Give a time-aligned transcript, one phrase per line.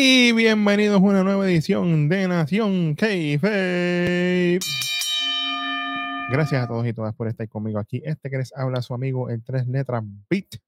[0.00, 3.04] Bienvenidos a una nueva edición de Nación k
[6.30, 8.00] Gracias a todos y todas por estar conmigo aquí.
[8.04, 10.60] Este que les habla su amigo el tres letras Beat.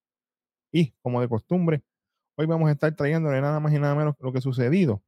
[0.73, 1.81] Y como de costumbre,
[2.35, 5.01] hoy vamos a estar trayéndole nada más y nada menos lo que sucedido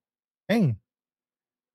[0.47, 0.81] en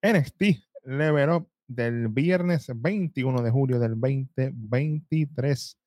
[0.01, 0.41] NXT
[0.85, 5.77] Level Up del viernes 21 de julio del 2023.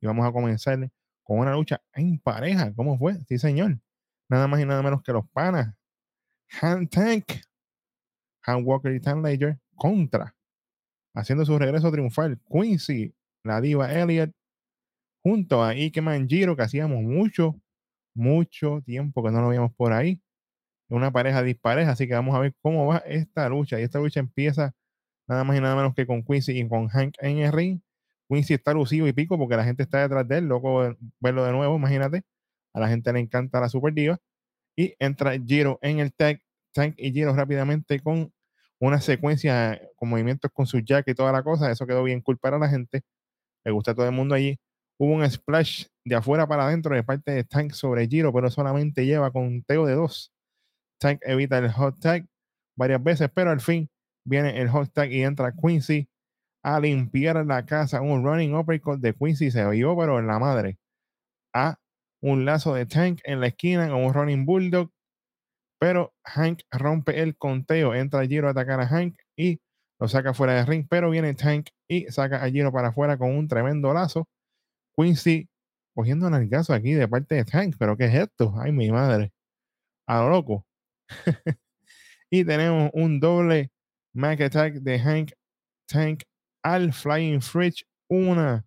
[0.00, 0.90] Y vamos a comenzar
[1.22, 2.72] con una lucha en pareja.
[2.74, 3.22] ¿Cómo fue?
[3.28, 3.78] Sí, señor.
[4.30, 5.77] Nada más y nada menos que los panas.
[6.60, 7.24] Hand Tank,
[8.44, 10.34] Hand Walker y Tan Ledger contra,
[11.14, 14.32] haciendo su regreso triunfal, Quincy, la diva Elliot,
[15.22, 17.60] junto a Ike Manjiro, que hacíamos mucho,
[18.14, 20.22] mucho tiempo que no lo veíamos por ahí.
[20.88, 23.78] Una pareja dispareja, así que vamos a ver cómo va esta lucha.
[23.78, 24.74] Y esta lucha empieza
[25.28, 27.80] nada más y nada menos que con Quincy y con Hank en el ring.
[28.28, 31.52] Quincy está lucido y pico porque la gente está detrás de él, loco verlo de
[31.52, 32.24] nuevo, imagínate.
[32.74, 34.18] A la gente le encanta la Super Diva.
[34.78, 36.40] Y entra Giro en el tag,
[36.72, 38.32] Tank y Giro rápidamente con
[38.78, 41.68] una secuencia con movimientos con su jack y toda la cosa.
[41.68, 43.02] Eso quedó bien cool para la gente.
[43.64, 44.56] Le gusta a todo el mundo allí.
[44.96, 49.04] Hubo un splash de afuera para adentro de parte de Tank sobre Giro, pero solamente
[49.04, 50.32] lleva con teo de dos.
[51.00, 52.28] Tank evita el hot tag
[52.76, 53.90] varias veces, pero al fin
[54.24, 56.08] viene el hot tag y entra Quincy
[56.62, 58.00] a limpiar la casa.
[58.00, 60.78] Un running uppercut de Quincy se vio, pero en la madre.
[61.52, 61.80] A
[62.20, 64.90] un lazo de Tank en la esquina con un running bulldog.
[65.80, 67.94] Pero Hank rompe el conteo.
[67.94, 69.60] Entra Giro a atacar a Hank y
[70.00, 70.86] lo saca fuera de ring.
[70.88, 74.28] Pero viene Tank y saca a Giro para afuera con un tremendo lazo.
[74.96, 75.48] Quincy
[75.94, 77.76] cogiendo el gaso aquí de parte de Tank.
[77.78, 78.54] Pero ¿qué es esto?
[78.60, 79.32] Ay, mi madre.
[80.06, 80.66] A lo loco.
[82.30, 83.70] y tenemos un doble
[84.14, 85.32] Mac Attack de Hank
[85.88, 86.22] Tank
[86.62, 87.84] al Flying Fridge.
[88.10, 88.64] Una,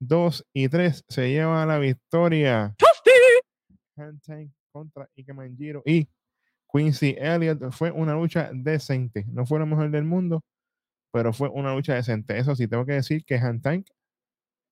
[0.00, 1.04] dos y tres.
[1.08, 2.74] Se lleva la victoria.
[3.94, 6.08] Tank contra Ike Manjiro y
[6.72, 7.72] Quincy Elliott.
[7.72, 9.24] Fue una lucha decente.
[9.28, 10.44] No fue lo mejor del mundo,
[11.12, 12.38] pero fue una lucha decente.
[12.38, 13.88] Eso sí, tengo que decir que Tank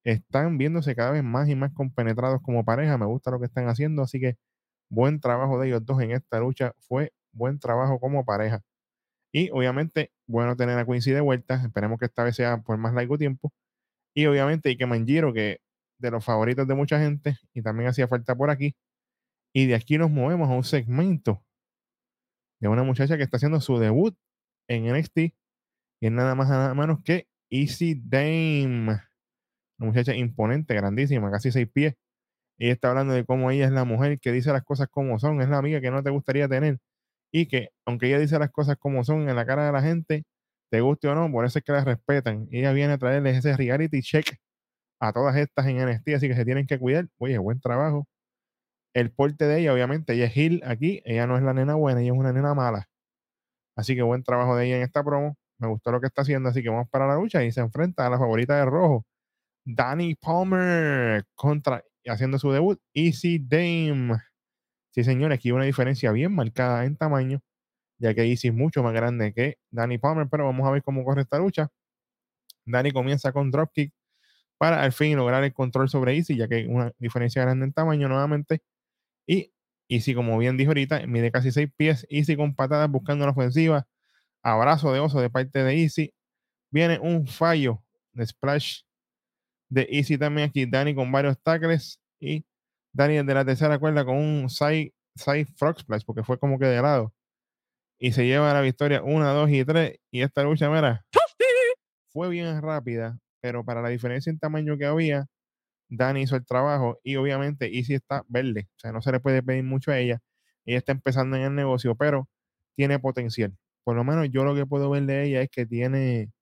[0.04, 2.98] están viéndose cada vez más y más compenetrados como pareja.
[2.98, 4.36] Me gusta lo que están haciendo, así que
[4.90, 6.74] buen trabajo de ellos dos en esta lucha.
[6.80, 8.62] Fue buen trabajo como pareja.
[9.32, 11.56] Y obviamente, bueno tener a Quincy de vuelta.
[11.64, 13.52] Esperemos que esta vez sea por más largo tiempo.
[14.14, 15.60] Y obviamente Ike Manjiro, que
[15.98, 18.74] de los favoritos de mucha gente y también hacía falta por aquí.
[19.54, 21.44] Y de aquí nos movemos a un segmento
[22.60, 24.16] de una muchacha que está haciendo su debut
[24.68, 25.18] en NXT
[26.02, 29.00] y es nada más nada menos que Easy Dame.
[29.78, 31.94] Una muchacha imponente, grandísima, casi seis pies.
[32.58, 35.40] Ella está hablando de cómo ella es la mujer que dice las cosas como son,
[35.42, 36.78] es la amiga que no te gustaría tener.
[37.32, 40.24] Y que, aunque ella dice las cosas como son en la cara de la gente,
[40.70, 42.48] te guste o no, por eso es que la respetan.
[42.50, 44.26] Ella viene a traerles ese reality check
[45.00, 47.08] a todas estas en NXT, así que se tienen que cuidar.
[47.18, 48.08] Oye, buen trabajo.
[48.94, 52.00] El porte de ella, obviamente, ella es Gil aquí, ella no es la nena buena,
[52.00, 52.88] ella es una nena mala.
[53.76, 55.36] Así que buen trabajo de ella en esta promo.
[55.58, 58.06] Me gustó lo que está haciendo, así que vamos para la lucha y se enfrenta
[58.06, 59.06] a la favorita de rojo,
[59.64, 64.18] Danny Palmer, contra, haciendo su debut, Easy Dame.
[64.92, 67.40] Sí, señores, aquí hay una diferencia bien marcada en tamaño,
[67.98, 71.04] ya que Easy es mucho más grande que Danny Palmer, pero vamos a ver cómo
[71.04, 71.70] corre esta lucha.
[72.66, 73.92] Danny comienza con dropkick
[74.58, 77.72] para al fin lograr el control sobre Easy, ya que hay una diferencia grande en
[77.72, 78.62] tamaño nuevamente.
[79.26, 79.52] Y
[79.88, 82.06] Easy, como bien dijo ahorita, mide casi seis pies.
[82.10, 83.86] Easy con patadas buscando la ofensiva.
[84.42, 86.14] Abrazo de oso de parte de Easy.
[86.70, 87.82] Viene un fallo
[88.12, 88.82] de splash
[89.68, 90.66] de Easy también aquí.
[90.66, 92.00] Danny con varios tackles.
[92.20, 92.44] Y
[92.92, 96.66] Danny de la tercera cuerda con un side, side frog splash, porque fue como que
[96.66, 97.12] de lado.
[97.98, 100.00] Y se lleva la victoria 1, 2 y 3.
[100.10, 101.04] Y esta lucha, mira,
[102.12, 105.26] fue bien rápida pero para la diferencia en tamaño que había,
[105.96, 109.42] Dani hizo el trabajo y obviamente Easy está verde, o sea, no se le puede
[109.42, 110.20] pedir mucho a ella.
[110.66, 112.28] Ella está empezando en el negocio, pero
[112.76, 113.56] tiene potencial.
[113.84, 116.32] Por lo menos yo lo que puedo ver de ella es que tiene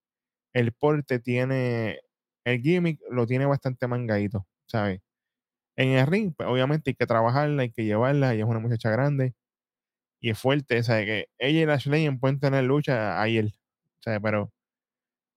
[0.54, 2.00] el porte, tiene
[2.44, 5.00] el gimmick, lo tiene bastante mangadito, ¿sabes?
[5.76, 8.90] En el ring, pues, obviamente hay que trabajarla, hay que llevarla, ella es una muchacha
[8.90, 9.34] grande
[10.20, 11.06] y es fuerte, ¿sabes?
[11.06, 13.52] Que ella y Ashley pueden tener lucha ayer,
[14.00, 14.20] ¿sabes?
[14.22, 14.52] Pero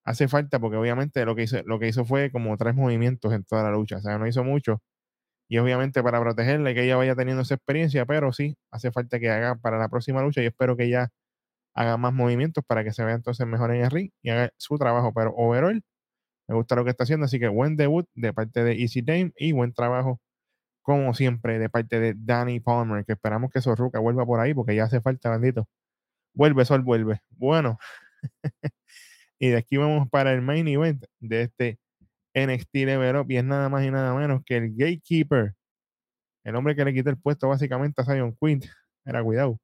[0.06, 3.44] hace falta porque obviamente lo que hizo, lo que hizo fue como tres movimientos en
[3.46, 4.82] toda la lucha, o sea, no hizo mucho.
[5.50, 9.20] Y obviamente para protegerla y que ella vaya teniendo esa experiencia, pero sí, hace falta
[9.20, 11.10] que haga para la próxima lucha y espero que ella
[11.76, 14.78] haga más movimientos para que se vea entonces mejor en el ring y haga su
[14.78, 15.14] trabajo.
[15.14, 15.84] Pero overall,
[16.48, 19.34] me gusta lo que está haciendo, así que buen debut de parte de Easy Dame
[19.38, 20.22] y buen trabajo,
[20.84, 24.76] como siempre, de parte de Danny Palmer, que esperamos que Sorruca vuelva por ahí porque
[24.76, 25.68] ya hace falta, bandito.
[26.36, 27.22] Vuelve, Sol, vuelve.
[27.32, 27.80] Bueno.
[29.40, 31.80] Y de aquí vamos para el main event de este
[32.34, 33.32] NXT Level Up.
[33.32, 35.56] Y es nada más y nada menos que el Gatekeeper.
[36.44, 38.62] El hombre que le quitó el puesto básicamente a Zion Quinn.
[39.06, 39.60] Era cuidado.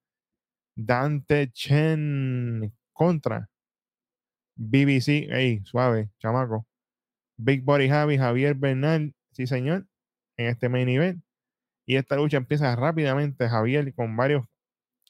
[0.75, 3.49] Dante Chen contra
[4.55, 5.27] BBC.
[5.31, 6.67] Ey, suave, chamaco.
[7.37, 9.13] Big Body Javi, Javier Bernal.
[9.31, 9.87] Sí, señor.
[10.37, 11.23] En este main event.
[11.85, 13.49] Y esta lucha empieza rápidamente.
[13.49, 14.45] Javier con varios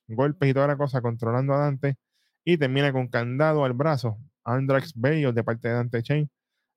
[0.07, 1.97] golpes y toda la cosa controlando a Dante.
[2.45, 4.17] Y termina con candado al brazo.
[4.53, 6.29] Andrax Bello de parte de Dante Chen.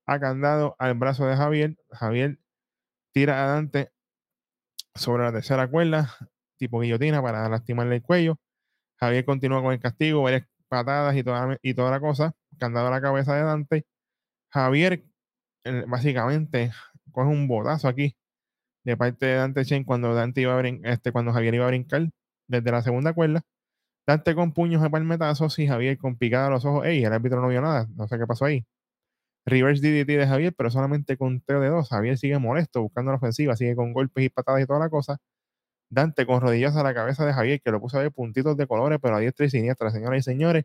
[0.07, 1.77] Ha candado al brazo de Javier.
[1.91, 2.39] Javier
[3.13, 3.91] tira a Dante
[4.95, 6.15] sobre la tercera cuerda,
[6.59, 8.39] tipo guillotina para lastimarle el cuello.
[8.99, 12.91] Javier continúa con el castigo, varias patadas y toda, y toda la cosa, candado a
[12.91, 13.87] la cabeza de Dante.
[14.53, 15.05] Javier
[15.87, 16.73] básicamente
[17.13, 18.17] coge un botazo aquí
[18.85, 22.11] de parte de Dante Chen cuando Dante iba a este, cuando Javier iba a brincar
[22.49, 23.43] desde la segunda cuerda.
[24.07, 26.87] Dante con puños de palmetazos y Javier con picada a los ojos.
[26.87, 28.65] Ey, el árbitro no vio nada, no sé qué pasó ahí.
[29.47, 31.89] Reverse DDT de Javier, pero solamente con teo de dos.
[31.89, 35.19] Javier sigue molesto, buscando la ofensiva, sigue con golpes y patadas y toda la cosa.
[35.91, 38.67] Dante con rodillas a la cabeza de Javier, que lo puso a ver puntitos de
[38.67, 40.65] colores, pero a diestra y siniestra, señoras y señores.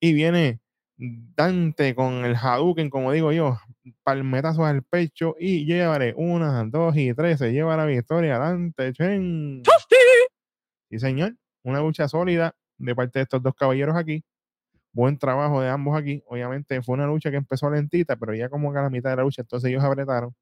[0.00, 0.60] Y viene
[0.98, 3.58] Dante con el Hadouken, como digo yo,
[4.04, 7.38] palmetazos al pecho y llevaré una, dos y tres.
[7.38, 9.62] Se lleva la victoria Dante Chen.
[10.90, 11.36] Sí, señor.
[11.62, 14.24] Una lucha sólida de parte de estos dos caballeros aquí.
[14.92, 16.22] Buen trabajo de ambos aquí.
[16.28, 19.22] Obviamente fue una lucha que empezó lentita, pero ya como a la mitad de la
[19.22, 20.34] lucha, entonces ellos apretaron.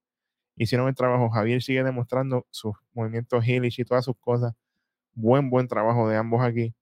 [0.56, 1.30] Hicieron el trabajo.
[1.30, 4.54] Javier sigue demostrando sus movimientos heelish y todas sus cosas.
[5.14, 6.74] Buen, buen trabajo de ambos aquí.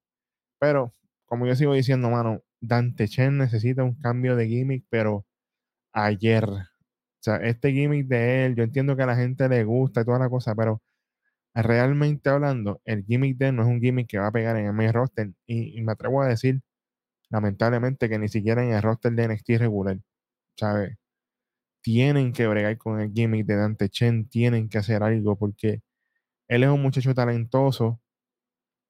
[0.59, 0.95] Pero,
[1.27, 5.27] como yo sigo diciendo, mano, Dante Chen necesita un cambio de gimmick, pero
[5.93, 6.45] ayer.
[6.45, 6.67] O
[7.21, 10.19] sea, este gimmick de él, yo entiendo que a la gente le gusta y toda
[10.19, 10.83] la cosa, pero
[11.55, 14.73] realmente hablando, el gimmick de no es un gimmick que va a pegar en el
[14.73, 15.33] main roster.
[15.47, 16.63] y me atrevo a decir
[17.31, 19.99] lamentablemente que ni siquiera en el roster de NXT regular,
[20.59, 20.97] ¿sabes?
[21.83, 25.83] Tienen que bregar con el gimmick de Dante Chen, tienen que hacer algo porque
[26.49, 28.01] él es un muchacho talentoso,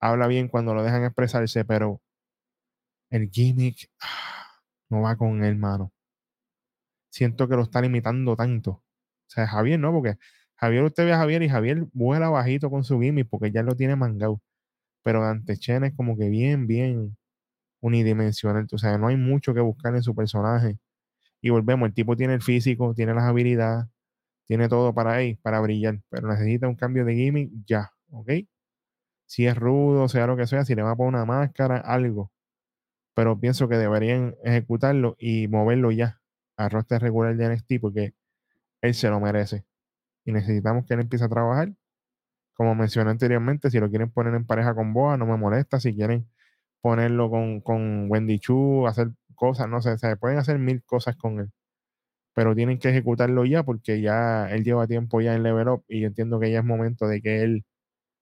[0.00, 2.02] habla bien cuando lo dejan expresarse, pero
[3.10, 3.88] el gimmick
[4.90, 5.92] no va con él, mano.
[7.10, 8.70] Siento que lo está limitando tanto.
[8.72, 8.84] O
[9.28, 10.18] sea, Javier no, porque
[10.56, 13.76] Javier, usted ve a Javier y Javier vuela bajito con su gimmick porque ya lo
[13.76, 14.40] tiene mangado.
[15.02, 17.16] Pero Dante Chen es como que bien, bien
[17.80, 18.66] unidimensional.
[18.72, 20.78] O sea, no hay mucho que buscar en su personaje.
[21.42, 23.86] Y volvemos, el tipo tiene el físico, tiene las habilidades,
[24.46, 28.30] tiene todo para ahí, para brillar, pero necesita un cambio de gimmick ya, ¿ok?
[29.26, 32.32] Si es rudo, sea lo que sea, si le va a poner una máscara, algo.
[33.14, 36.20] Pero pienso que deberían ejecutarlo y moverlo ya
[36.56, 38.14] a roster regular de NXT porque
[38.82, 39.64] él se lo merece.
[40.24, 41.72] Y necesitamos que él empiece a trabajar.
[42.54, 45.80] Como mencioné anteriormente, si lo quieren poner en pareja con Boa, no me molesta.
[45.80, 46.28] Si quieren
[46.82, 51.40] ponerlo con, con Wendy Chu, hacer cosas, no sé, se pueden hacer mil cosas con
[51.40, 51.50] él,
[52.34, 56.04] pero tienen que ejecutarlo ya porque ya él lleva tiempo ya en Level Up y
[56.04, 57.64] entiendo que ya es momento de que él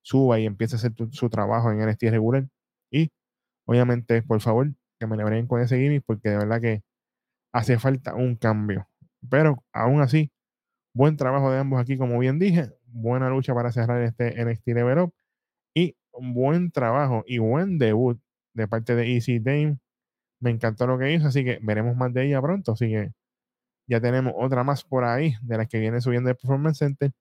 [0.03, 2.49] suba y empiece a hacer su trabajo en NXT regular.
[2.91, 3.11] Y
[3.67, 6.83] obviamente, por favor, que me le con ese gimmick porque de verdad que
[7.53, 8.89] hace falta un cambio.
[9.31, 10.33] Pero aún así,
[10.95, 14.99] buen trabajo de ambos aquí, como bien dije, buena lucha para cerrar este NXT Level
[14.99, 15.15] Up
[15.75, 18.21] y buen trabajo y buen debut
[18.55, 19.79] de parte de Easy Dame.
[20.41, 22.73] Me encantó lo que hizo, así que veremos más de ella pronto.
[22.73, 23.13] Así que
[23.87, 27.13] ya tenemos otra más por ahí de las que viene subiendo el Performance Center.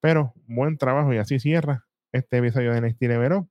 [0.00, 3.44] Pero buen trabajo y así cierra este episodio de NXT Level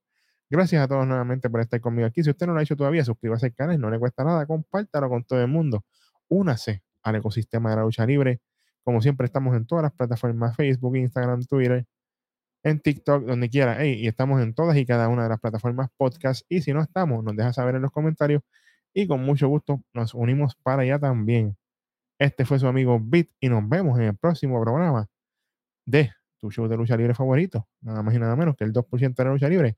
[0.50, 2.24] Gracias a todos nuevamente por estar conmigo aquí.
[2.24, 5.10] Si usted no lo ha hecho todavía, suscríbase al canal, no le cuesta nada, compártalo
[5.10, 5.84] con todo el mundo.
[6.30, 8.40] Únase al ecosistema de la lucha libre.
[8.88, 11.86] Como siempre, estamos en todas las plataformas: Facebook, Instagram, Twitter,
[12.64, 13.86] en TikTok, donde quiera.
[13.86, 16.46] y estamos en todas y cada una de las plataformas podcast.
[16.48, 18.44] Y si no estamos, nos deja saber en los comentarios.
[18.94, 21.58] Y con mucho gusto nos unimos para allá también.
[22.18, 25.10] Este fue su amigo Bit y nos vemos en el próximo programa
[25.86, 27.68] de tu show de lucha libre favorito.
[27.82, 29.76] Nada más y nada menos que el 2% de la lucha libre.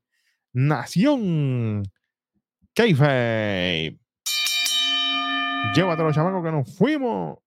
[0.52, 1.82] Nación
[2.76, 3.98] Kayfabe.
[5.74, 7.40] Llévatelo, chamacos, que nos fuimos.